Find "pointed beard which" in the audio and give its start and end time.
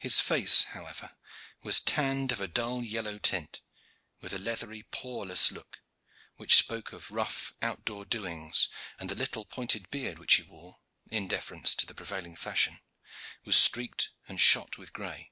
9.44-10.34